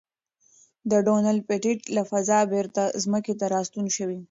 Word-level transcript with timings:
ډونلډ 1.05 1.39
پېټټ 1.47 1.79
له 1.95 2.01
فضا 2.09 2.39
بېرته 2.53 2.83
ځمکې 3.03 3.33
ته 3.39 3.45
راستون 3.55 3.85
شوی. 3.97 4.19